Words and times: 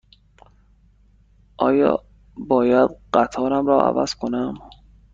آیا 1.57 2.03
باید 2.47 2.89
قطارم 3.13 3.67
را 3.67 3.81
عوض 3.87 4.15
کنم؟ 4.15 4.53